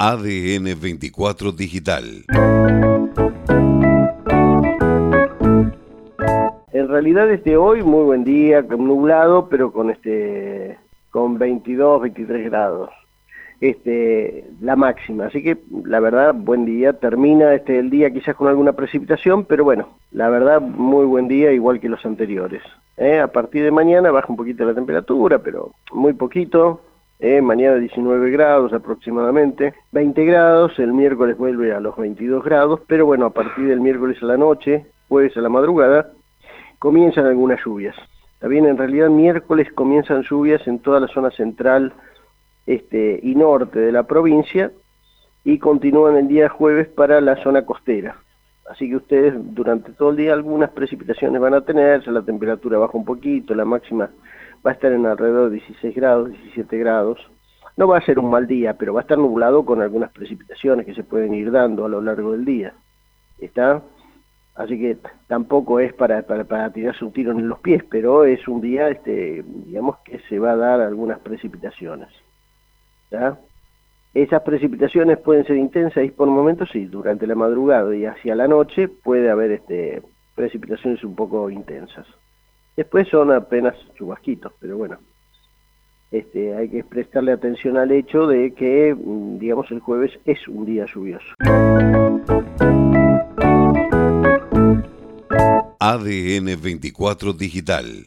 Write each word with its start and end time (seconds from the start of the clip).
ADN 0.00 0.80
24 0.80 1.50
Digital. 1.50 2.24
En 6.70 6.88
realidad 6.88 7.28
este 7.32 7.56
hoy 7.56 7.82
muy 7.82 8.04
buen 8.04 8.22
día, 8.22 8.62
nublado, 8.62 9.48
pero 9.48 9.72
con 9.72 9.90
este 9.90 10.78
con 11.10 11.36
22, 11.36 12.02
23 12.02 12.44
grados. 12.44 12.90
Este, 13.60 14.44
la 14.60 14.76
máxima, 14.76 15.26
así 15.26 15.42
que 15.42 15.58
la 15.84 15.98
verdad 15.98 16.32
buen 16.32 16.64
día, 16.64 16.92
termina 16.92 17.52
este 17.54 17.80
el 17.80 17.90
día 17.90 18.12
quizás 18.12 18.36
con 18.36 18.46
alguna 18.46 18.74
precipitación, 18.74 19.46
pero 19.46 19.64
bueno, 19.64 19.88
la 20.12 20.28
verdad 20.28 20.60
muy 20.60 21.06
buen 21.06 21.26
día 21.26 21.50
igual 21.50 21.80
que 21.80 21.88
los 21.88 22.06
anteriores. 22.06 22.62
¿eh? 22.98 23.18
A 23.18 23.26
partir 23.26 23.64
de 23.64 23.72
mañana 23.72 24.12
baja 24.12 24.28
un 24.28 24.36
poquito 24.36 24.64
la 24.64 24.74
temperatura, 24.74 25.40
pero 25.40 25.72
muy 25.90 26.12
poquito, 26.12 26.82
¿eh? 27.18 27.40
mañana 27.42 27.76
19 27.76 28.30
grados 28.30 28.72
aproximadamente, 28.72 29.74
20 29.92 30.24
grados, 30.24 30.78
el 30.78 30.92
miércoles 30.92 31.36
vuelve 31.36 31.72
a 31.72 31.80
los 31.80 31.96
22 31.96 32.44
grados, 32.44 32.80
pero 32.86 33.06
bueno, 33.06 33.26
a 33.26 33.30
partir 33.30 33.66
del 33.66 33.80
miércoles 33.80 34.22
a 34.22 34.26
la 34.26 34.36
noche, 34.36 34.86
jueves 35.08 35.36
a 35.36 35.40
la 35.40 35.48
madrugada, 35.48 36.12
comienzan 36.78 37.26
algunas 37.26 37.60
lluvias. 37.64 37.96
También 38.38 38.66
en 38.66 38.76
realidad 38.76 39.08
miércoles 39.08 39.72
comienzan 39.72 40.22
lluvias 40.22 40.66
en 40.68 40.78
toda 40.78 41.00
la 41.00 41.08
zona 41.08 41.30
central 41.30 41.92
este, 42.66 43.18
y 43.22 43.34
norte 43.34 43.80
de 43.80 43.92
la 43.92 44.04
provincia 44.04 44.70
y 45.44 45.58
continúan 45.58 46.16
el 46.16 46.28
día 46.28 46.48
jueves 46.48 46.88
para 46.88 47.20
la 47.20 47.42
zona 47.42 47.64
costera. 47.64 48.16
Así 48.70 48.88
que 48.88 48.96
ustedes 48.96 49.34
durante 49.54 49.92
todo 49.92 50.10
el 50.10 50.16
día 50.16 50.34
algunas 50.34 50.70
precipitaciones 50.70 51.40
van 51.40 51.54
a 51.54 51.62
tener, 51.62 52.06
la 52.06 52.22
temperatura 52.22 52.78
baja 52.78 52.98
un 52.98 53.04
poquito, 53.04 53.54
la 53.54 53.64
máxima 53.64 54.10
va 54.68 54.72
a 54.72 54.74
estar 54.74 54.92
en 54.92 55.06
alrededor 55.06 55.48
de 55.48 55.56
16 55.56 55.96
grados, 55.96 56.28
17 56.28 56.76
grados. 56.76 57.18
No 57.78 57.88
va 57.88 57.96
a 57.96 58.04
ser 58.04 58.18
un 58.18 58.28
mal 58.28 58.46
día, 58.46 58.74
pero 58.74 58.92
va 58.92 59.00
a 59.00 59.02
estar 59.02 59.16
nublado 59.16 59.64
con 59.64 59.80
algunas 59.80 60.12
precipitaciones 60.12 60.84
que 60.84 60.94
se 60.94 61.04
pueden 61.04 61.32
ir 61.32 61.50
dando 61.50 61.86
a 61.86 61.88
lo 61.88 62.02
largo 62.02 62.32
del 62.32 62.44
día. 62.44 62.74
¿Está? 63.38 63.80
Así 64.56 64.78
que 64.78 64.98
tampoco 65.26 65.80
es 65.80 65.94
para, 65.94 66.22
tirarse 66.70 67.02
un 67.02 67.12
tiro 67.14 67.32
en 67.32 67.48
los 67.48 67.60
pies, 67.60 67.82
pero 67.88 68.24
es 68.26 68.46
un 68.46 68.60
día, 68.60 68.90
este, 68.90 69.42
digamos, 69.46 69.96
que 70.04 70.18
se 70.28 70.38
va 70.38 70.50
a 70.50 70.56
dar 70.56 70.82
algunas 70.82 71.18
precipitaciones. 71.20 72.10
Esas 74.12 74.42
precipitaciones 74.42 75.16
pueden 75.18 75.46
ser 75.46 75.56
intensas 75.56 76.04
y 76.04 76.10
por 76.10 76.28
momentos 76.28 76.68
sí, 76.70 76.84
durante 76.84 77.26
la 77.26 77.36
madrugada 77.36 77.96
y 77.96 78.04
hacia 78.04 78.34
la 78.34 78.48
noche 78.48 78.88
puede 78.88 79.30
haber 79.30 79.52
este, 79.52 80.02
precipitaciones 80.34 81.02
un 81.04 81.14
poco 81.14 81.48
intensas. 81.48 82.06
Después 82.78 83.08
son 83.08 83.32
apenas 83.32 83.74
chubasquitos, 83.96 84.52
pero 84.60 84.76
bueno, 84.76 84.98
este, 86.12 86.54
hay 86.54 86.68
que 86.68 86.84
prestarle 86.84 87.32
atención 87.32 87.76
al 87.76 87.90
hecho 87.90 88.28
de 88.28 88.54
que, 88.54 88.94
mm, 88.94 89.40
digamos, 89.40 89.68
el 89.72 89.80
jueves 89.80 90.12
es 90.24 90.46
un 90.46 90.64
día 90.64 90.86
lluvioso. 90.86 91.26
ADN 95.80 96.54
24 96.62 97.32
Digital 97.32 98.04